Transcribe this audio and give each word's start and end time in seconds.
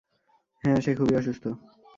হ্যাঁ, 0.63 0.79
সে 0.81 0.91
খুবই 0.95 1.15
অসুস্থ। 1.15 1.45